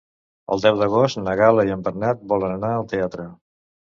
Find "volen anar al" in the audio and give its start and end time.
2.33-2.87